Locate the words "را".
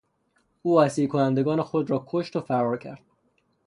1.91-2.05